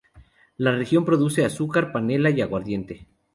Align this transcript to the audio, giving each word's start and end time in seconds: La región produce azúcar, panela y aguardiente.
La 0.57 0.71
región 0.75 1.05
produce 1.05 1.45
azúcar, 1.45 1.91
panela 1.91 2.31
y 2.31 2.41
aguardiente. 2.41 3.05